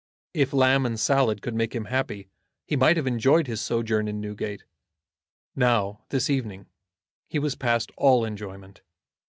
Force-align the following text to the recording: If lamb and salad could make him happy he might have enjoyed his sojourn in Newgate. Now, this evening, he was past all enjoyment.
If 0.33 0.51
lamb 0.51 0.87
and 0.87 0.99
salad 0.99 1.43
could 1.43 1.53
make 1.53 1.75
him 1.75 1.85
happy 1.85 2.31
he 2.65 2.75
might 2.75 2.97
have 2.97 3.05
enjoyed 3.05 3.45
his 3.45 3.61
sojourn 3.61 4.07
in 4.07 4.19
Newgate. 4.19 4.63
Now, 5.55 6.05
this 6.09 6.27
evening, 6.27 6.65
he 7.27 7.37
was 7.37 7.53
past 7.53 7.91
all 7.97 8.25
enjoyment. 8.25 8.81